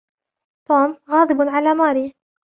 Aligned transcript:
توم 0.67 0.97
غاضب 1.09 1.41
على 1.41 1.73
مارى. 1.73 2.13